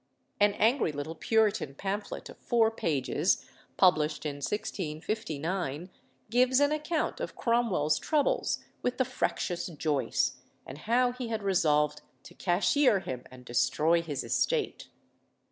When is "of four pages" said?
2.27-3.45